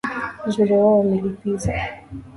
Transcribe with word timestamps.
Uzuri 0.47 0.73
wao 0.81 0.99
umepiliza 1.03 1.71